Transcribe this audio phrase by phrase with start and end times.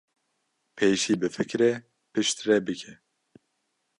[0.75, 1.71] pêşî bifikire
[2.11, 2.93] piştre bike